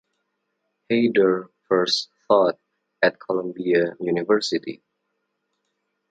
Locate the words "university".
3.99-4.81